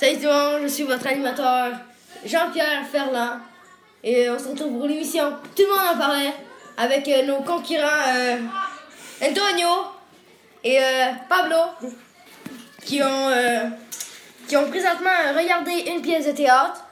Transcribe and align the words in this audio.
Salut 0.00 0.16
tout 0.16 0.28
le 0.28 0.32
monde, 0.32 0.62
je 0.62 0.68
suis 0.68 0.84
votre 0.84 1.06
animateur 1.06 1.72
Jean-Pierre 2.24 2.86
Ferland. 2.90 3.38
Et 4.02 4.30
on 4.30 4.38
se 4.38 4.48
retrouve 4.48 4.78
pour 4.78 4.86
l'émission 4.86 5.30
Tout 5.54 5.64
le 5.64 5.68
monde 5.68 5.94
en 5.94 5.98
parlait 5.98 6.32
avec 6.78 7.06
euh, 7.06 7.26
nos 7.26 7.42
concurrents 7.42 8.08
euh, 8.08 8.38
Antonio 9.22 9.68
et 10.64 10.78
euh, 10.78 11.10
Pablo 11.28 11.90
qui 12.82 13.02
ont, 13.02 14.70
présentement 14.70 15.10
regardé 15.36 15.92
une 15.94 16.00
pièce 16.00 16.28
de 16.28 16.32
théâtre. 16.32 16.82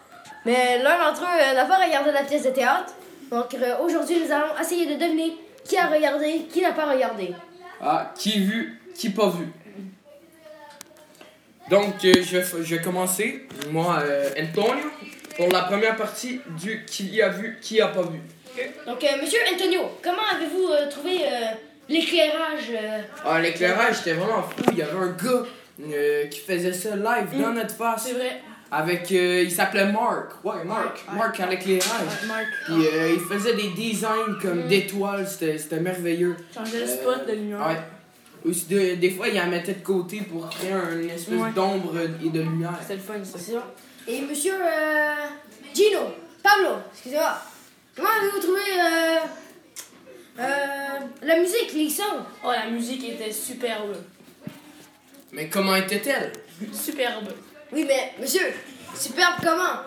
Mais 0.44 0.82
l'un 0.82 0.98
d'entre 0.98 1.22
eux 1.22 1.54
n'a 1.54 1.64
pas 1.64 1.82
regardé 1.82 2.12
la 2.12 2.24
pièce 2.24 2.42
de 2.42 2.50
théâtre. 2.50 2.92
Donc 3.30 3.56
aujourd'hui, 3.82 4.22
nous 4.22 4.30
allons 4.30 4.52
essayer 4.60 4.84
de 4.84 5.00
deviner 5.02 5.34
qui 5.64 5.78
a 5.78 5.86
regardé, 5.86 6.46
qui 6.52 6.60
n'a 6.60 6.72
pas 6.72 6.92
regardé. 6.92 7.34
Ah, 7.80 8.12
qui 8.14 8.38
vu, 8.40 8.82
qui 8.94 9.08
pas 9.08 9.30
vu. 9.30 9.50
Donc, 11.70 11.94
euh, 12.04 12.12
je, 12.22 12.38
vais, 12.38 12.42
f- 12.42 12.62
je 12.62 12.74
vais 12.76 12.82
commencer, 12.82 13.46
moi, 13.70 13.98
euh, 14.02 14.30
Antonio, 14.40 14.84
pour 15.36 15.48
la 15.52 15.62
première 15.62 15.96
partie 15.96 16.40
du 16.58 16.84
qui 16.86 17.20
a 17.20 17.28
vu, 17.28 17.58
qui 17.60 17.80
a 17.80 17.88
pas 17.88 18.02
vu. 18.02 18.20
Donc, 18.86 19.04
euh, 19.04 19.08
monsieur 19.22 19.38
Antonio, 19.54 19.82
comment 20.02 20.22
avez-vous 20.34 20.68
euh, 20.72 20.88
trouvé 20.90 21.18
euh, 21.22 21.28
l'éclairage 21.88 22.70
euh, 22.72 23.02
Ah, 23.24 23.40
l'éclairage, 23.40 23.96
c'était 23.96 24.14
vraiment 24.14 24.42
fou. 24.42 24.62
Il 24.72 24.78
y 24.78 24.82
avait 24.82 24.96
un 24.98 25.08
gars 25.12 25.44
euh, 25.92 26.26
qui 26.26 26.40
faisait 26.40 26.72
ça 26.72 26.96
live 26.96 27.40
dans 27.40 27.52
notre 27.52 27.74
face. 27.74 28.10
vrai. 28.12 28.40
Avec, 28.70 29.10
euh, 29.12 29.42
il 29.44 29.50
s'appelait 29.52 29.90
Mark. 29.92 30.44
Ouais, 30.44 30.64
Mark. 30.64 30.98
Ouais. 31.08 31.16
Mark 31.16 31.40
à 31.40 31.46
l'éclairage. 31.46 31.84
Puis 32.66 32.74
euh, 32.86 33.12
il 33.14 33.20
faisait 33.20 33.54
des 33.54 33.68
designs 33.68 34.36
comme 34.42 34.66
d'étoiles, 34.66 35.26
c'était 35.26 35.56
c'était 35.56 35.80
merveilleux. 35.80 36.36
Changer 36.54 36.80
le 36.80 36.86
spot 36.86 37.26
de 37.26 37.32
lumière. 37.32 37.66
Ouais. 37.66 37.76
Aussi, 38.44 38.66
de- 38.66 38.94
des 38.94 39.10
fois, 39.10 39.28
il 39.28 39.34
la 39.34 39.46
mettait 39.46 39.74
de 39.74 39.82
côté 39.84 40.20
pour 40.22 40.48
créer 40.48 40.72
un- 40.72 41.00
une 41.00 41.10
espèce 41.10 41.38
Ouais. 41.40 41.50
d'ombre 41.52 41.94
et 42.24 42.28
de 42.28 42.40
lumière. 42.40 42.78
C'est 42.86 42.94
le 42.94 43.00
fun, 43.00 43.14
ça. 43.24 43.38
C'est 43.38 43.52
bon. 43.52 43.62
Et 44.06 44.20
monsieur 44.22 44.54
euh, 44.54 45.14
Gino, 45.74 46.00
Pablo, 46.42 46.76
excusez-moi, 46.92 47.36
comment 47.96 48.08
avez-vous 48.20 48.38
trouvé 48.38 48.60
euh, 48.80 49.18
euh, 50.40 50.98
la 51.22 51.38
musique, 51.40 51.72
les 51.74 51.90
sons? 51.90 52.02
Oh, 52.44 52.50
la 52.50 52.70
musique 52.70 53.04
était 53.08 53.32
superbe. 53.32 53.96
Mais 55.32 55.48
comment 55.48 55.76
était-elle? 55.76 56.32
Superbe. 56.72 57.28
Oui, 57.72 57.84
mais 57.86 58.14
monsieur, 58.20 58.46
superbe 58.94 59.34
comment? 59.42 59.82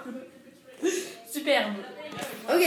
Superbe. 1.31 1.73
Ok. 2.53 2.63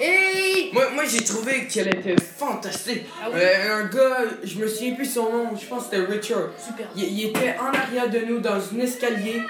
Et. 0.00 0.33
Moi, 0.74 0.90
moi 0.90 1.04
j'ai 1.04 1.22
trouvé 1.22 1.66
qu'elle 1.68 1.88
était 1.88 2.16
fantastique. 2.20 3.02
Ah 3.22 3.28
oui? 3.32 3.38
Euh, 3.40 3.76
un 3.76 3.84
gars, 3.84 4.18
je 4.42 4.58
me 4.58 4.66
souviens 4.66 4.94
plus 4.94 5.06
son 5.06 5.30
nom, 5.32 5.50
je 5.56 5.64
pense 5.66 5.84
que 5.86 5.96
c'était 5.96 6.04
Richard. 6.12 6.48
Superbe. 6.58 6.90
Il, 6.96 7.04
il 7.04 7.24
était 7.26 7.54
en 7.60 7.72
arrière 7.72 8.10
de 8.10 8.18
nous 8.18 8.40
dans 8.40 8.56
un 8.56 8.80
escalier. 8.80 9.40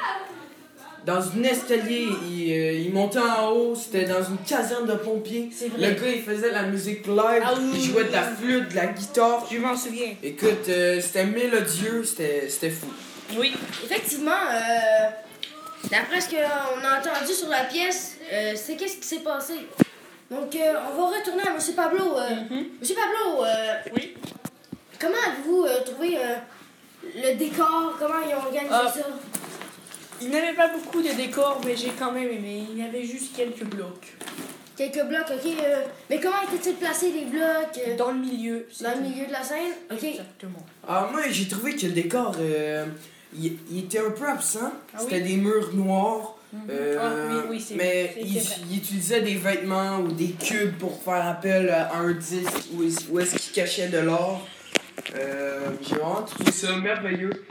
Dans 1.07 1.21
un 1.21 1.43
escalier, 1.43 2.09
il, 2.31 2.53
euh, 2.53 2.73
il 2.73 2.93
montait 2.93 3.19
en 3.19 3.51
haut, 3.53 3.75
c'était 3.75 4.05
dans 4.05 4.23
une 4.23 4.39
caserne 4.47 4.87
de 4.87 4.95
pompiers. 4.95 5.51
Vrai. 5.77 5.89
Le 5.91 5.95
gars, 5.95 6.09
il 6.15 6.23
faisait 6.23 6.51
la 6.51 6.63
musique 6.65 7.07
live, 7.07 7.43
Ah 7.43 7.55
oui, 7.59 7.71
il 7.75 7.83
jouait 7.91 8.05
de 8.05 8.13
la 8.13 8.23
flûte, 8.23 8.69
de 8.71 8.75
la 8.77 8.87
guitare. 8.87 9.47
Je 9.51 9.59
m'en 9.59 9.77
souviens. 9.77 10.15
Écoute, 10.23 10.69
euh, 10.69 11.01
c'était 11.01 11.25
mélodieux, 11.27 12.05
c'était 12.05 12.49
c'était 12.51 12.71
fou. 12.71 12.87
Oui. 13.39 13.55
Effectivement, 13.85 14.31
euh, 14.53 15.11
d'après 15.91 16.21
ce 16.21 16.29
qu'on 16.31 16.37
a 16.37 17.01
entendu 17.01 17.33
sur 17.33 17.49
la 17.49 17.65
pièce, 17.65 18.17
c'est 18.57 18.77
qu'est-ce 18.77 18.97
qui 18.97 19.09
s'est 19.09 19.25
passé? 19.25 19.55
Donc, 20.31 20.55
euh, 20.57 20.75
on 20.93 20.97
va 21.11 21.19
retourner 21.19 21.43
à 21.47 21.53
monsieur 21.53 21.75
Pablo. 21.75 22.17
euh, 22.19 22.31
Mhm. 22.51 22.65
Monsieur 22.81 22.95
Pablo, 22.97 23.45
euh, 23.45 23.75
Oui. 23.95 24.15
comment 25.01 25.15
avez-vous 25.27 25.65
euh, 25.65 25.81
trouvé 25.85 26.17
euh, 26.17 26.37
le 27.15 27.37
décor? 27.37 27.95
Comment 27.99 28.21
ils 28.27 28.35
ont 28.35 28.39
organisé 28.39 28.69
Ah. 28.73 28.93
ça? 28.95 29.03
Il 30.23 30.31
n'avait 30.31 30.55
pas 30.55 30.69
beaucoup 30.69 31.03
de 31.03 31.11
décors, 31.13 31.61
mais 31.67 31.77
j'ai 31.77 31.91
quand 31.99 32.13
même 32.13 32.29
aimé. 32.31 32.65
Il 32.71 32.79
y 32.79 32.83
avait 32.83 33.05
juste 33.05 33.37
quelques 33.37 33.65
blocs. 33.65 34.15
Quelques 34.77 35.05
blocs, 35.05 35.31
ok. 35.31 35.53
euh, 35.63 35.83
mais 36.11 36.19
comment 36.19 36.37
étaient-ils 36.53 36.77
placés 36.77 37.11
les 37.13 37.27
blocs 37.27 37.79
euh, 37.87 37.97
Dans 37.97 38.11
le 38.11 38.19
milieu. 38.19 38.67
c'est 38.73 38.85
dans 38.85 38.95
le 38.95 39.03
milieu 39.03 39.27
de 39.27 39.33
la 39.33 39.43
scène 39.43 39.73
Ok. 39.91 40.03
Exactement. 40.03 40.65
Ah, 40.89 41.09
moi, 41.13 41.21
j'ai 41.31 41.47
trouvé 41.47 41.77
que 41.77 41.87
le 41.87 41.93
décor, 41.93 42.35
il, 43.37 43.57
il 43.71 43.79
était 43.85 43.99
un 44.01 44.11
peu 44.11 44.27
absent. 44.27 44.73
Ah 44.95 44.99
C'était 45.01 45.17
oui? 45.17 45.23
des 45.23 45.37
murs 45.37 45.75
noirs. 45.75 46.37
Euh, 46.71 46.97
Ah, 47.01 47.13
oui, 47.31 47.37
oui, 47.51 47.61
c'est 47.61 47.75
Mais 47.75 48.15
il, 48.21 48.77
utilisait 48.77 49.23
des 49.23 49.35
vêtements 49.35 49.99
ou 49.99 50.13
des 50.13 50.31
cubes 50.31 50.77
pour 50.79 51.03
faire 51.03 51.27
appel 51.27 51.69
à 51.71 51.95
un 51.97 52.13
disque 52.13 52.69
où, 52.75 52.83
est- 52.83 53.09
où 53.11 53.19
est-ce 53.21 53.37
qu'il 53.37 53.53
cachait 53.53 53.89
de 53.89 53.99
l'or. 53.99 54.47
Euh, 55.17 55.69
j'ai 55.83 55.97
vraiment 55.97 56.23
trouvé 56.23 56.51
ça 56.53 56.77
merveilleux. 56.77 57.45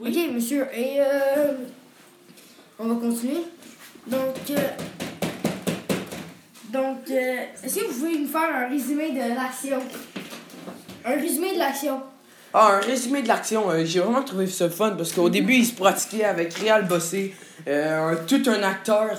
Oui. 0.00 0.10
Ok, 0.28 0.34
monsieur. 0.34 0.66
Et 0.72 0.98
euh, 1.00 1.52
on 2.78 2.86
va 2.86 2.94
continuer. 2.94 3.42
Donc, 4.06 4.36
euh, 4.50 4.56
donc, 6.72 6.98
euh, 7.10 7.36
est-ce 7.64 7.74
que 7.80 7.84
vous 7.86 7.98
pouvez 7.98 8.18
nous 8.18 8.28
faire 8.28 8.54
un 8.54 8.68
résumé 8.68 9.10
de 9.10 9.34
l'action? 9.34 9.80
Un 11.04 11.14
résumé 11.14 11.54
de 11.54 11.58
l'action. 11.58 12.00
Ah, 12.54 12.72
un 12.76 12.80
résumé 12.80 13.22
de 13.22 13.28
l'action. 13.28 13.70
euh, 13.70 13.84
j'ai 13.84 14.00
vraiment 14.00 14.22
trouvé 14.22 14.46
ça 14.46 14.70
fun 14.70 14.90
parce 14.96 15.12
qu'au 15.12 15.28
début, 15.28 15.54
il 15.54 15.66
se 15.66 15.74
pratiquait 15.74 16.24
avec 16.24 16.54
Réal 16.54 16.86
Bossé, 16.86 17.34
euh, 17.66 18.12
un- 18.12 18.16
tout 18.16 18.42
un 18.46 18.62
acteur. 18.62 19.10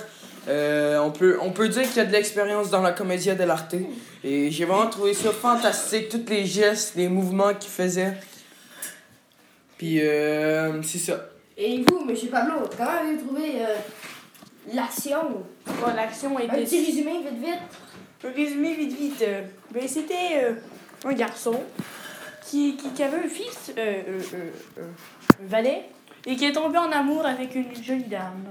Euh, 0.48 0.98
on, 0.98 1.10
peut, 1.10 1.38
on 1.40 1.50
peut 1.52 1.68
dire 1.68 1.82
qu'il 1.84 1.98
y 1.98 2.00
a 2.00 2.04
de 2.06 2.12
l'expérience 2.12 2.70
dans 2.70 2.80
la 2.82 2.92
comédia 2.92 3.34
dell'arte. 3.34 3.74
Et 4.24 4.50
j'ai 4.50 4.64
vraiment 4.64 4.88
trouvé 4.90 5.14
ça 5.14 5.30
fantastique. 5.30 6.08
Tous 6.08 6.24
les 6.28 6.44
gestes, 6.44 6.94
les 6.96 7.08
mouvements 7.08 7.54
qu'il 7.54 7.70
faisait. 7.70 8.14
Puis, 9.78 10.00
euh, 10.00 10.82
c'est 10.82 10.98
ça. 10.98 11.26
Et 11.56 11.84
vous, 11.88 12.04
monsieur 12.04 12.28
Pablo, 12.30 12.54
comment 12.76 12.90
avez-vous 12.90 13.26
trouvé 13.26 13.52
euh, 13.60 13.76
l'action? 14.74 15.44
Bon, 15.66 15.94
L'action 15.94 16.36
Un 16.36 16.40
était. 16.40 16.64
petit 16.64 16.84
résumé, 16.84 17.12
vite, 17.18 17.40
vite. 17.40 18.24
Un 18.24 18.32
résumé 18.34 18.74
vite 18.74 18.98
vite. 18.98 19.22
euh, 19.22 19.42
ben, 19.72 19.86
c'était 19.86 20.42
euh, 20.42 20.52
un 21.04 21.12
garçon 21.12 21.54
qui, 22.46 22.76
qui, 22.76 22.90
qui 22.90 23.02
avait 23.02 23.18
un 23.18 23.28
fils, 23.28 23.72
euh, 23.76 24.02
euh, 24.08 24.20
euh, 24.34 24.50
euh, 24.78 24.82
un 25.42 25.46
valet, 25.46 25.82
et 26.26 26.36
qui 26.36 26.44
est 26.46 26.52
tombé 26.52 26.78
en 26.78 26.90
amour 26.92 27.24
avec 27.26 27.54
une 27.54 27.66
jolie 27.82 28.04
dame. 28.04 28.44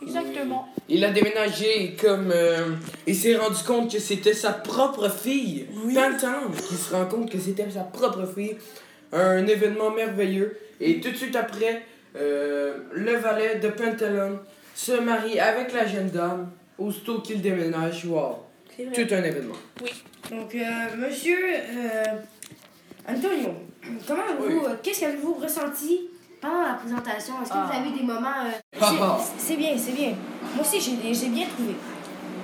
Exactement. 0.00 0.68
Il 0.88 1.04
a 1.04 1.10
déménagé 1.10 1.96
comme. 2.00 2.30
euh, 2.32 2.74
il 3.06 3.16
s'est 3.16 3.34
rendu 3.36 3.62
compte 3.66 3.90
que 3.90 3.98
c'était 3.98 4.32
sa 4.32 4.52
propre 4.52 5.08
fille. 5.10 5.66
Oui. 5.84 5.94
Temps 5.94 6.50
qu'il 6.68 6.76
se 6.76 6.94
rend 6.94 7.06
compte 7.06 7.30
que 7.30 7.38
c'était 7.38 7.68
sa 7.68 7.80
propre 7.80 8.24
fille. 8.26 8.56
Un 9.12 9.44
événement 9.46 9.90
merveilleux. 9.90 10.56
Et 10.80 11.00
tout 11.00 11.10
de 11.10 11.16
suite 11.16 11.34
après, 11.34 11.82
euh, 12.16 12.76
le 12.92 13.16
valet 13.16 13.56
de 13.56 13.68
Pentalon 13.70 14.38
se 14.74 14.92
marie 14.92 15.40
avec 15.40 15.72
la 15.72 15.84
jeune 15.86 16.10
dame. 16.10 16.50
Aussitôt 16.78 17.18
qu'il 17.20 17.40
déménage, 17.42 18.04
wow. 18.04 18.44
Tout 18.94 19.08
un 19.10 19.24
événement. 19.24 19.56
Donc, 20.30 20.54
euh, 20.54 20.96
monsieur 20.96 21.36
euh, 21.36 22.04
Antonio, 23.08 23.54
comment 24.06 24.22
Oui. 24.40 24.54
euh, 24.66 24.74
qu'est-ce 24.82 25.00
qu'avez-vous 25.00 25.34
ressenti 25.34 26.08
pendant 26.40 26.62
la 26.62 26.74
présentation? 26.74 27.34
Est-ce 27.42 27.50
que 27.50 27.54
vous 27.54 27.72
Ah. 27.72 27.80
avez 27.80 27.90
des 27.98 28.04
moments. 28.04 28.44
euh, 28.44 28.78
c'est- 29.38 29.56
bien, 29.56 29.70
c'est 29.76 29.92
bien. 29.94 30.12
Moi 30.54 30.64
aussi, 30.64 30.80
j'ai 30.80 31.14
j'ai 31.14 31.28
bien 31.28 31.46
trouvé. 31.46 31.74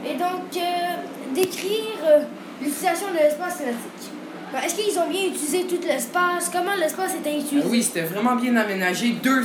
Et 0.06 0.14
donc, 0.16 0.56
euh, 0.56 1.34
décrire 1.34 1.98
euh, 2.06 2.20
l'utilisation 2.62 3.08
de 3.12 3.16
l'espace 3.18 3.56
cinématique. 3.56 4.10
Ben, 4.52 4.60
Est-ce 4.60 4.74
qu'ils 4.76 4.98
ont 4.98 5.08
bien 5.08 5.24
utilisé 5.26 5.64
tout 5.64 5.80
l'espace? 5.86 6.48
Comment 6.50 6.74
l'espace 6.78 7.14
était 7.14 7.38
utilisé 7.38 7.66
oui, 7.68 7.82
c'était 7.82 8.02
vraiment 8.02 8.36
bien 8.36 8.54
aménagé. 8.56 9.10
Deux, 9.22 9.42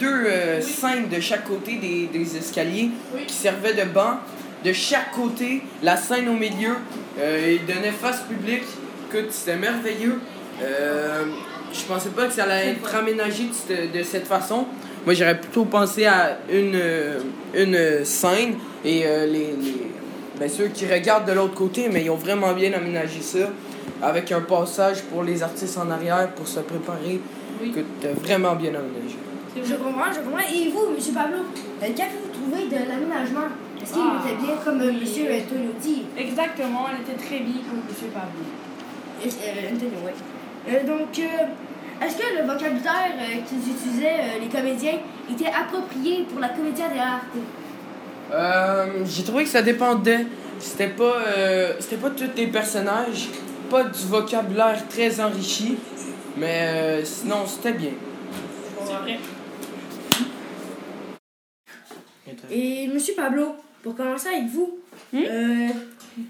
deux 0.00 0.60
scènes 0.60 1.08
de 1.08 1.20
chaque 1.20 1.46
côté 1.46 1.76
des, 1.76 2.06
des 2.12 2.36
escaliers 2.36 2.90
Oui. 3.14 3.24
qui 3.26 3.34
servaient 3.34 3.74
de 3.74 3.84
banc. 3.84 4.14
De 4.64 4.72
chaque 4.72 5.12
côté, 5.12 5.62
la 5.82 5.96
scène 5.96 6.28
au 6.28 6.32
milieu, 6.32 6.74
euh, 7.18 7.56
il 7.60 7.64
donnait 7.72 7.92
face 7.92 8.22
public. 8.22 8.62
Écoute, 9.10 9.30
c'était 9.30 9.56
merveilleux. 9.56 10.20
Euh, 10.62 11.24
je 11.72 11.80
pensais 11.84 12.08
pas 12.10 12.26
que 12.26 12.32
ça 12.32 12.44
allait 12.44 12.70
être 12.72 12.94
aménagé 12.94 13.44
de, 13.44 13.52
cette- 13.52 13.92
de 13.92 14.02
cette 14.02 14.26
façon. 14.26 14.66
Moi, 15.04 15.14
j'aurais 15.14 15.38
plutôt 15.40 15.64
pensé 15.64 16.06
à 16.06 16.38
une, 16.50 16.74
euh, 16.74 17.20
une 17.54 18.04
scène 18.04 18.54
et 18.84 19.06
euh, 19.06 19.26
les, 19.26 19.52
les- 19.52 19.90
ben, 20.38 20.48
ceux 20.48 20.68
qui 20.68 20.86
regardent 20.86 21.26
de 21.28 21.32
l'autre 21.32 21.54
côté, 21.54 21.88
mais 21.92 22.04
ils 22.04 22.10
ont 22.10 22.16
vraiment 22.16 22.52
bien 22.52 22.72
aménagé 22.72 23.20
ça. 23.20 23.48
Avec 24.02 24.30
un 24.30 24.40
passage 24.42 25.02
pour 25.02 25.24
les 25.24 25.42
artistes 25.42 25.76
en 25.78 25.90
arrière 25.90 26.28
pour 26.36 26.46
se 26.46 26.60
préparer. 26.60 27.20
Oui. 27.60 27.68
Écoute, 27.70 27.84
euh, 28.04 28.12
vraiment 28.22 28.54
bien 28.54 28.70
aménagé. 28.70 29.16
Je 29.56 29.74
comprends, 29.74 30.12
je 30.12 30.20
comprends. 30.20 30.38
Et 30.54 30.68
vous, 30.70 30.94
monsieur 30.94 31.12
Pablo, 31.12 31.38
euh, 31.82 31.86
qu'avez-vous 31.96 32.30
trouvé 32.32 32.68
de 32.68 32.88
l'aménagement? 32.88 33.48
Est-ce 33.82 33.92
qu'il 33.94 34.02
Ah, 34.04 34.22
était 34.24 34.36
bien 34.40 34.54
comme 34.64 34.80
oui. 34.80 34.98
monsieur 35.00 35.24
Antonio 35.24 35.70
dit 35.80 36.02
Exactement, 36.16 36.86
elle 36.90 37.02
était 37.02 37.18
très 37.20 37.40
bien 37.40 37.58
pour 37.66 37.78
M. 37.78 38.10
Pablo. 38.14 38.44
Euh, 39.24 39.74
Antonio, 39.74 39.98
oui. 40.06 40.12
Euh, 40.66 40.84
donc, 40.84 41.18
euh, 41.18 42.04
est-ce 42.04 42.16
que 42.16 42.38
le 42.38 42.46
vocabulaire 42.46 43.12
euh, 43.18 43.40
qu'ils 43.46 43.72
utilisaient, 43.72 44.20
euh, 44.20 44.38
les 44.40 44.48
comédiens, 44.48 44.98
était 45.30 45.46
approprié 45.50 46.24
pour 46.30 46.40
la 46.40 46.48
comédia 46.50 46.88
de 46.88 46.96
l'arte 46.96 47.24
Euh, 48.32 49.04
J'ai 49.06 49.24
trouvé 49.24 49.44
que 49.44 49.50
ça 49.50 49.62
dépendait. 49.62 50.26
C'était 50.58 50.88
pas, 50.88 51.16
euh, 51.36 51.74
c'était 51.78 51.96
pas 51.96 52.10
tous 52.10 52.24
les 52.36 52.48
personnages, 52.48 53.28
pas 53.70 53.84
du 53.84 54.04
vocabulaire 54.06 54.88
très 54.88 55.20
enrichi, 55.20 55.76
mais 56.36 56.62
euh, 56.62 57.04
sinon 57.04 57.46
c'était 57.46 57.72
bien. 57.74 57.92
C'est 58.84 58.92
vrai. 58.94 59.18
Et 62.50 62.88
Monsieur 62.88 63.14
Pablo, 63.14 63.54
pour 63.82 63.94
commencer 63.94 64.28
avec 64.28 64.46
vous, 64.48 64.78
Hmm? 65.12 65.22
euh, 65.26 65.68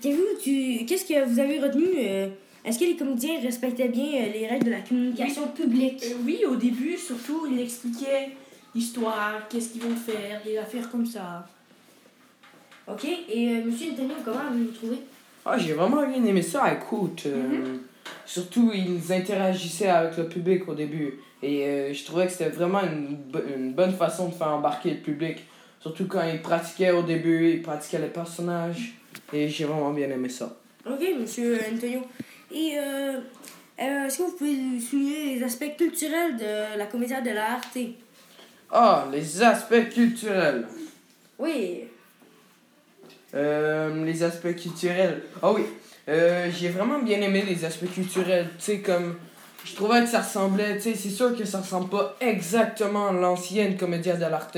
qu'est-ce 0.00 1.04
que 1.04 1.24
vous 1.24 1.40
avez 1.40 1.58
retenu 1.58 1.86
euh, 1.98 2.28
Est-ce 2.64 2.78
que 2.78 2.84
les 2.84 2.96
comédiens 2.96 3.40
respectaient 3.40 3.88
bien 3.88 4.04
euh, 4.22 4.32
les 4.32 4.46
règles 4.46 4.66
de 4.66 4.70
la 4.70 4.80
communication 4.80 5.48
publique? 5.48 6.02
Euh, 6.04 6.14
oui, 6.24 6.40
au 6.46 6.56
début, 6.56 6.96
surtout, 6.96 7.46
il 7.50 7.60
expliquait 7.60 8.30
l'histoire, 8.74 9.46
qu'est-ce 9.48 9.70
qu'ils 9.70 9.82
vont 9.82 9.94
faire, 9.96 10.40
des 10.44 10.58
affaires 10.58 10.90
comme 10.90 11.06
ça. 11.06 11.46
Ok. 12.86 13.04
Et 13.28 13.48
euh, 13.50 13.64
Monsieur 13.64 13.92
Antonio, 13.92 14.14
comment 14.24 14.40
avez-vous 14.50 14.72
trouvé 14.72 14.96
Ah, 15.46 15.56
j'ai 15.58 15.72
vraiment 15.74 16.06
bien 16.06 16.24
aimé 16.24 16.42
ça, 16.42 16.72
écoute. 16.74 17.22
euh, 17.26 17.76
Surtout, 18.26 18.72
ils 18.74 19.12
interagissaient 19.12 19.88
avec 19.88 20.16
le 20.18 20.28
public 20.28 20.68
au 20.68 20.74
début. 20.74 21.14
Et 21.42 21.64
euh, 21.64 21.94
je 21.94 22.04
trouvais 22.04 22.26
que 22.26 22.32
c'était 22.32 22.50
vraiment 22.50 22.80
une, 22.82 23.16
une 23.56 23.72
bonne 23.72 23.92
façon 23.92 24.28
de 24.28 24.34
faire 24.34 24.48
embarquer 24.48 24.90
le 24.90 24.96
public. 24.98 25.38
Surtout 25.80 26.06
quand 26.06 26.22
ils 26.30 26.42
pratiquaient 26.42 26.90
au 26.90 27.02
début, 27.02 27.50
ils 27.52 27.62
pratiquaient 27.62 28.00
les 28.00 28.08
personnages. 28.08 28.94
Et 29.32 29.48
j'ai 29.48 29.64
vraiment 29.64 29.92
bien 29.92 30.10
aimé 30.10 30.28
ça. 30.28 30.56
Ok, 30.86 31.00
Monsieur 31.18 31.58
Antonio. 31.72 32.00
Et 32.50 32.78
euh, 32.78 33.18
euh, 33.80 34.06
est-ce 34.06 34.18
que 34.18 34.22
vous 34.22 34.32
pouvez 34.36 34.80
souligner 34.80 35.36
les 35.36 35.42
aspects 35.44 35.76
culturels 35.76 36.36
de 36.36 36.78
la 36.78 36.86
comédia 36.86 37.20
de 37.20 37.30
l'arte 37.30 37.76
Ah, 38.70 39.06
les 39.12 39.42
aspects 39.42 39.88
culturels. 39.90 40.66
Oui. 41.38 41.84
Euh, 43.34 44.04
les 44.04 44.22
aspects 44.22 44.54
culturels. 44.56 45.22
Ah 45.42 45.52
oui, 45.52 45.62
euh, 46.08 46.50
j'ai 46.50 46.70
vraiment 46.70 47.00
bien 47.00 47.20
aimé 47.20 47.44
les 47.46 47.64
aspects 47.64 47.92
culturels. 47.92 48.48
Tu 48.58 48.64
sais, 48.64 48.78
comme. 48.80 49.16
Je 49.64 49.74
trouvais 49.74 50.00
que 50.00 50.06
ça 50.06 50.22
ressemblait. 50.22 50.76
Tu 50.76 50.82
sais, 50.82 50.94
c'est 50.94 51.10
sûr 51.10 51.36
que 51.36 51.44
ça 51.44 51.60
ressemble 51.60 51.90
pas 51.90 52.16
exactement 52.20 53.08
à 53.08 53.12
l'ancienne 53.12 53.76
comédia 53.76 54.16
dell'arte. 54.16 54.56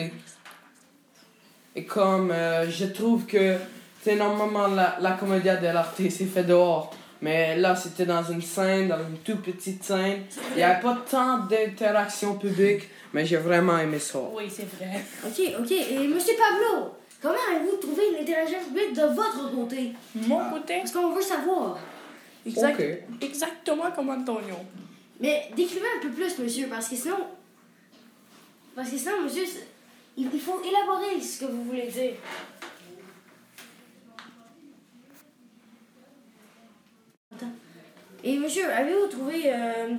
Et 1.74 1.84
comme. 1.84 2.30
euh, 2.30 2.70
je 2.70 2.84
trouve 2.86 3.26
que. 3.26 3.56
Tu 3.56 4.10
sais, 4.10 4.16
normalement, 4.16 4.68
la, 4.68 4.96
la 5.00 5.12
comédia 5.12 5.56
dell'arte, 5.56 5.96
c'est 6.08 6.24
fait 6.26 6.44
dehors. 6.44 6.94
Mais 7.22 7.56
là, 7.58 7.76
c'était 7.76 8.06
dans 8.06 8.22
une 8.24 8.40
scène, 8.40 8.88
dans 8.88 8.98
une 8.98 9.18
toute 9.18 9.42
petite 9.42 9.84
scène. 9.84 10.22
Il 10.52 10.56
n'y 10.56 10.62
avait 10.62 10.80
pas 10.80 10.96
tant 11.10 11.38
d'interaction 11.44 12.36
publique, 12.38 12.88
mais 13.12 13.26
j'ai 13.26 13.36
vraiment 13.36 13.78
aimé 13.78 13.98
ça. 13.98 14.20
Oui, 14.34 14.44
c'est 14.48 14.66
vrai. 14.76 15.04
Ok, 15.26 15.40
ok. 15.60 15.70
Et 15.70 16.08
Monsieur 16.08 16.34
Pablo, 16.36 16.94
comment 17.20 17.34
avez-vous 17.54 17.76
trouvé 17.76 18.02
l'interaction 18.18 18.58
publique 18.60 18.94
de 18.94 19.02
votre 19.14 19.54
côté? 19.54 19.92
Mon 20.14 20.50
côté, 20.50 20.78
Parce 20.78 20.92
qu'on 20.92 21.14
veut 21.14 21.20
savoir. 21.20 21.78
exact, 22.46 22.82
exactement 23.20 23.90
comme 23.94 24.08
Antonio. 24.10 24.56
Mais 25.20 25.50
décrivez 25.54 25.86
un 25.98 26.00
peu 26.00 26.08
plus, 26.08 26.38
monsieur, 26.38 26.68
parce 26.68 26.88
que 26.88 26.96
sinon. 26.96 27.18
Parce 28.74 28.88
que 28.88 28.96
sinon, 28.96 29.22
monsieur, 29.24 29.44
il 30.16 30.30
faut 30.40 30.62
élaborer 30.62 31.20
ce 31.20 31.40
que 31.40 31.44
vous 31.50 31.64
voulez 31.64 31.88
dire. 31.88 32.12
Et 38.22 38.36
monsieur, 38.36 38.70
avez-vous 38.70 39.06
trouvé. 39.06 39.42
euh, 39.46 39.94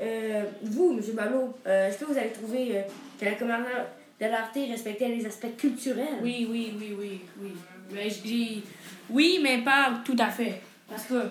euh, 0.00 0.44
vous, 0.62 0.94
monsieur 0.94 1.12
Pablo, 1.14 1.54
euh, 1.66 1.88
est-ce 1.88 1.98
que 1.98 2.04
vous 2.06 2.16
avez 2.16 2.30
trouvé 2.30 2.78
euh, 2.78 2.82
que 3.18 3.24
la 3.26 3.32
comédie 3.32 3.58
de 4.20 4.26
l'arte 4.26 4.54
respectait 4.54 5.08
les 5.08 5.26
aspects 5.26 5.56
culturels? 5.58 6.18
Oui, 6.22 6.46
oui, 6.50 6.74
oui, 6.78 6.96
oui, 6.98 7.20
oui. 7.40 7.52
Mais 7.92 8.08
j'ai... 8.08 8.62
Oui, 9.10 9.40
mais 9.42 9.58
pas 9.58 10.00
tout 10.04 10.16
à 10.18 10.28
fait. 10.28 10.60
Parce 10.88 11.04
que 11.04 11.22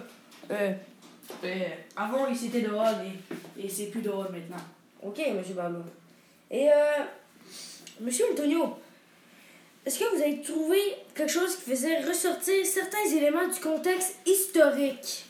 avant, 1.95 2.27
ils 2.27 2.45
étaient 2.45 2.61
dehors 2.61 2.93
et, 3.57 3.65
et 3.65 3.69
c'est 3.69 3.87
plus 3.87 4.01
dehors 4.01 4.29
maintenant. 4.31 4.63
Ok, 5.01 5.19
monsieur 5.35 5.55
Pablo. 5.55 5.79
Et, 6.51 6.69
euh, 6.69 7.03
monsieur 8.01 8.25
Antonio, 8.31 8.77
est-ce 9.85 9.99
que 9.99 10.15
vous 10.15 10.21
avez 10.21 10.41
trouvé 10.41 10.77
quelque 11.15 11.31
chose 11.31 11.55
qui 11.55 11.69
faisait 11.71 12.01
ressortir 12.01 12.65
certains 12.65 13.05
éléments 13.15 13.47
du 13.47 13.59
contexte 13.59 14.17
historique? 14.25 15.25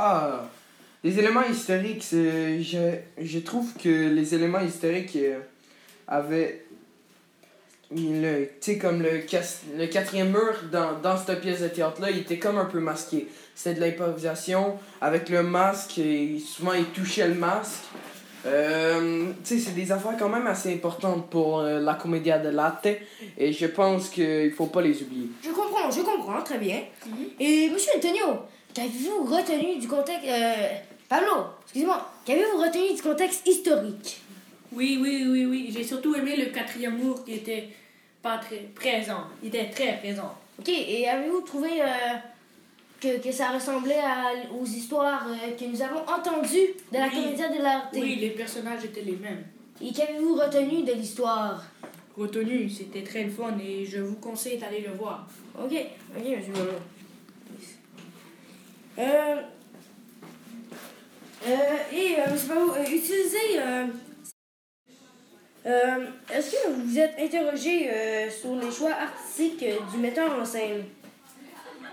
Ah, 0.00 0.48
les 1.02 1.18
éléments 1.18 1.44
historiques, 1.44 2.04
je, 2.12 2.94
je 3.20 3.38
trouve 3.40 3.72
que 3.74 4.08
les 4.10 4.32
éléments 4.34 4.60
historiques 4.60 5.16
euh, 5.16 5.40
avaient. 6.06 6.64
Le, 7.90 8.44
tu 8.44 8.72
sais, 8.72 8.78
comme 8.78 9.02
le, 9.02 9.18
cas- 9.20 9.62
le 9.76 9.86
quatrième 9.86 10.28
mur 10.30 10.54
dans, 10.70 10.98
dans 11.00 11.16
cette 11.16 11.40
pièce 11.40 11.62
de 11.62 11.68
théâtre-là, 11.68 12.10
il 12.10 12.18
était 12.18 12.38
comme 12.38 12.58
un 12.58 12.66
peu 12.66 12.80
masqué. 12.80 13.26
C'était 13.54 13.76
de 13.76 13.80
l'improvisation 13.80 14.78
avec 15.00 15.30
le 15.30 15.42
masque, 15.42 15.98
et 15.98 16.38
souvent 16.38 16.74
il 16.74 16.84
touchait 16.86 17.26
le 17.26 17.34
masque. 17.34 17.84
Euh, 18.46 19.32
tu 19.42 19.58
sais, 19.58 19.58
c'est 19.58 19.74
des 19.74 19.90
affaires 19.90 20.16
quand 20.18 20.28
même 20.28 20.46
assez 20.46 20.72
importantes 20.72 21.28
pour 21.28 21.58
euh, 21.60 21.80
la 21.80 21.94
comédia 21.94 22.38
de 22.38 22.50
l'arte, 22.50 22.86
et 23.36 23.52
je 23.52 23.66
pense 23.66 24.10
qu'il 24.10 24.52
faut 24.52 24.66
pas 24.66 24.82
les 24.82 25.02
oublier. 25.02 25.30
Je 25.42 25.50
comprends, 25.50 25.90
je 25.90 26.02
comprends, 26.02 26.40
très 26.42 26.58
bien. 26.58 26.82
Mhm. 27.06 27.12
Et 27.40 27.70
monsieur 27.70 27.92
Antonio, 27.96 28.42
qu'avez-vous 28.82 29.24
retenu 29.24 29.76
du 29.78 29.88
contexte... 29.88 30.24
euh, 30.28 30.68
Pablo, 31.08 31.46
excusez-moi, 31.64 32.10
qu'avez-vous 32.24 32.58
retenu 32.62 32.94
du 32.94 33.02
contexte 33.02 33.46
historique? 33.46 34.20
Oui, 34.72 34.98
oui, 35.00 35.26
oui, 35.28 35.46
oui. 35.46 35.70
J'ai 35.74 35.82
surtout 35.82 36.14
aimé 36.14 36.36
le 36.36 36.46
quatrième 36.46 36.96
mur 36.98 37.24
qui 37.24 37.34
était 37.34 37.68
pas 38.22 38.38
très 38.38 38.58
présent. 38.74 39.22
Il 39.42 39.48
était 39.48 39.70
très 39.70 39.96
présent. 39.98 40.32
Ok, 40.58 40.68
et 40.68 41.08
avez-vous 41.08 41.40
trouvé 41.40 41.82
euh, 41.82 41.86
que, 43.00 43.18
que 43.22 43.32
ça 43.32 43.48
ressemblait 43.50 43.98
à- 43.98 44.52
aux 44.54 44.66
histoires 44.66 45.26
euh, 45.28 45.56
que 45.58 45.64
nous 45.64 45.80
avons 45.82 46.00
entendues 46.00 46.74
de 46.92 46.98
la 46.98 47.06
Oui. 47.08 47.14
comédia 47.24 47.48
de 47.48 47.62
l'arte 47.62 47.88
Oui, 47.94 48.16
les 48.16 48.30
personnages 48.30 48.84
étaient 48.84 49.02
les 49.02 49.16
mêmes. 49.16 49.44
Et 49.82 49.92
qu'avez-vous 49.92 50.34
retenu 50.34 50.82
de 50.82 50.92
l'histoire? 50.92 51.64
Retenu, 52.16 52.68
c'était 52.68 53.02
très 53.02 53.26
fun 53.28 53.56
et 53.64 53.86
je 53.86 54.00
vous 54.00 54.16
conseille 54.16 54.58
d'aller 54.58 54.80
le 54.86 54.92
voir. 54.92 55.26
Ok, 55.56 55.72
ok, 55.72 56.24
monsieur 56.24 56.52
et, 61.92 62.16
euh, 62.18 62.30
monsieur 62.32 62.48
Pablo, 62.48 62.74
euh, 62.74 62.82
utilisez... 62.82 63.60
euh, 63.60 63.86
euh, 65.66 66.06
Est-ce 66.32 66.52
que 66.52 66.70
vous 66.72 66.98
êtes 66.98 67.14
interrogé 67.18 67.90
euh, 67.90 68.30
sur 68.30 68.56
les 68.56 68.70
choix 68.70 68.90
artistiques 68.92 69.62
euh, 69.62 69.76
du 69.92 69.98
metteur 69.98 70.38
en 70.38 70.44
scène? 70.44 70.84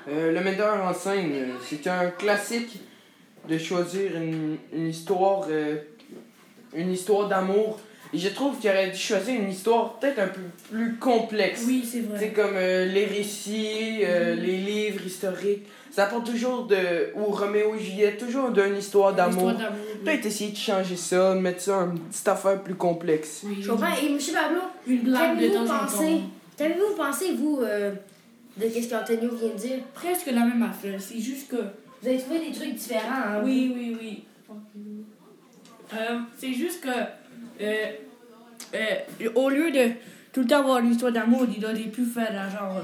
Euh, 0.07 0.31
le 0.31 0.41
metteur 0.41 0.83
en 0.83 0.93
scène, 0.93 1.31
euh, 1.33 1.53
c'est 1.63 1.85
un 1.87 2.09
classique 2.11 2.79
de 3.47 3.57
choisir 3.57 4.15
une, 4.17 4.57
une 4.73 4.87
histoire 4.87 5.45
euh, 5.49 5.77
une 6.73 6.91
histoire 6.91 7.27
d'amour. 7.27 7.79
Et 8.15 8.17
je 8.17 8.29
trouve 8.29 8.57
qu'il 8.57 8.69
aurait 8.69 8.91
dû 8.91 8.97
choisir 8.97 9.35
une 9.41 9.49
histoire 9.49 9.99
peut-être 9.99 10.19
un 10.19 10.27
peu 10.27 10.39
plus 10.71 10.95
complexe. 10.95 11.63
Oui, 11.67 11.81
c'est 11.83 11.97
C'est 12.17 12.27
vrai. 12.27 12.31
comme 12.33 12.55
euh, 12.55 12.85
les 12.85 13.05
récits, 13.05 13.99
euh, 14.03 14.35
les 14.35 14.57
livres 14.57 15.05
historiques. 15.05 15.63
Ça 15.91 16.05
parle 16.05 16.23
toujours 16.23 16.65
de. 16.65 17.09
Ou 17.15 17.25
Roméo 17.25 17.75
et 17.75 17.79
Juliette, 17.83 18.17
toujours 18.17 18.51
d'une 18.51 18.77
histoire 18.77 19.13
d'amour. 19.13 19.51
Oui. 19.57 19.63
Peut-être 20.05 20.25
essayer 20.25 20.51
de 20.51 20.57
changer 20.57 20.95
ça, 20.95 21.35
de 21.35 21.39
mettre 21.39 21.61
ça 21.61 21.79
en 21.79 21.89
petite 21.95 22.27
affaire 22.27 22.61
plus 22.63 22.75
complexe. 22.75 23.41
Oui, 23.45 23.57
Je 23.61 23.69
comprends. 23.69 23.93
Et 24.01 24.09
monsieur 24.09 24.33
Pablo, 24.33 24.61
Une 24.87 24.99
blague 25.01 25.39
de 25.39 25.57
en 25.57 25.65
pensé, 25.65 25.97
temps. 26.05 26.21
qu'avez-vous 26.57 26.95
pensé, 26.97 27.33
vous, 27.33 27.59
euh, 27.63 27.91
de 28.57 28.65
qu'est-ce 28.67 28.89
qu'Antonio 28.89 29.35
vient 29.35 29.49
de 29.49 29.57
dire? 29.59 29.79
Presque 29.93 30.27
la 30.27 30.45
même 30.45 30.63
affaire. 30.63 30.99
C'est 30.99 31.19
juste 31.19 31.49
que. 31.49 31.57
Vous 32.01 32.07
avez 32.09 32.17
trouvé 32.19 32.39
des 32.39 32.51
trucs 32.51 32.75
différents, 32.75 33.01
hein? 33.25 33.41
Oui, 33.43 33.73
oui, 33.75 33.97
oui. 34.01 34.23
Euh, 35.93 36.19
c'est 36.37 36.53
juste 36.53 36.81
que. 36.81 36.89
Euh, 37.61 37.85
euh, 38.73 39.29
au 39.35 39.49
lieu 39.49 39.71
de 39.71 39.91
tout 40.33 40.41
le 40.41 40.47
temps 40.47 40.59
avoir 40.59 40.79
une 40.79 40.91
histoire 40.91 41.11
d'amour, 41.11 41.45
il 41.57 41.63
aurait 41.65 41.75
pu 41.75 42.05
faire 42.05 42.31
genre. 42.49 42.77
euh, 42.77 42.81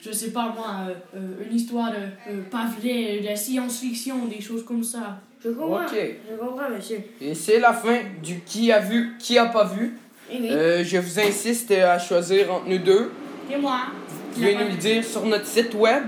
je 0.00 0.12
sais 0.12 0.30
pas 0.32 0.52
moi, 0.54 0.88
une 1.14 1.56
histoire 1.56 1.90
de. 1.90 1.96
Euh, 2.30 2.42
pas 2.50 2.66
vrai, 2.78 3.20
de 3.20 3.34
science-fiction, 3.36 4.26
des 4.26 4.40
choses 4.40 4.64
comme 4.64 4.84
ça. 4.84 5.18
Je 5.42 5.50
comprends. 5.50 5.86
Je 5.88 6.36
comprends, 6.38 6.68
monsieur. 6.74 6.98
Et 7.20 7.34
c'est 7.34 7.58
la 7.60 7.72
fin 7.72 7.98
du 8.22 8.40
qui 8.40 8.70
a 8.72 8.80
vu, 8.80 9.14
qui 9.18 9.38
a 9.38 9.46
pas 9.46 9.64
vu. 9.64 9.96
Eh 10.30 10.38
oui. 10.40 10.48
Euh, 10.50 10.84
je 10.84 10.98
vous 10.98 11.20
insiste 11.20 11.70
à 11.70 11.98
choisir 11.98 12.52
entre 12.52 12.66
nous 12.68 12.78
deux. 12.78 13.12
Et 13.52 13.56
moi 13.58 13.80
Vous 14.08 14.34
pouvez 14.34 14.54
nous 14.54 14.68
le 14.70 14.76
dire 14.76 15.04
sur 15.04 15.24
notre 15.26 15.46
site 15.46 15.74
web 15.74 16.04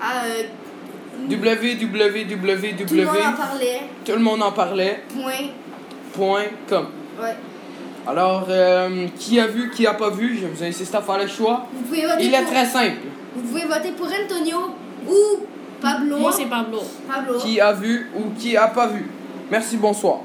Ah, 0.00 0.22
euh, 0.26 0.42
www. 1.28 2.76
tout 2.86 2.94
le 2.94 3.04
monde 3.04 3.16
en 3.16 3.32
parlait. 3.32 3.80
Tout 4.04 4.12
le 4.12 4.18
monde 4.18 4.42
en 4.42 4.52
parlait. 4.52 5.00
Point. 5.08 5.48
Ouais. 7.20 7.34
Alors, 8.06 8.46
euh, 8.48 9.06
qui 9.18 9.40
a 9.40 9.46
vu, 9.46 9.70
qui 9.70 9.86
a 9.86 9.94
pas 9.94 10.10
vu, 10.10 10.38
je 10.40 10.46
vous 10.46 10.62
insiste 10.62 10.94
à 10.94 11.02
faire 11.02 11.18
le 11.18 11.26
choix. 11.26 11.66
Vous 11.72 11.82
pouvez 11.82 12.06
voter 12.06 12.24
Il 12.24 12.34
est 12.34 12.42
pour... 12.42 12.52
très 12.52 12.66
simple. 12.66 12.96
Vous 13.34 13.42
pouvez 13.42 13.64
voter 13.64 13.92
pour 13.92 14.06
Antonio 14.06 14.74
ou 15.08 15.46
Pablo. 15.80 16.18
Moi, 16.18 16.32
c'est 16.32 16.46
Pablo. 16.46 16.78
Pablo. 17.08 17.38
Qui 17.40 17.60
a 17.60 17.72
vu 17.72 18.10
ou 18.16 18.30
qui 18.38 18.56
a 18.56 18.68
pas 18.68 18.86
vu. 18.86 19.06
Merci, 19.50 19.76
bonsoir. 19.76 20.20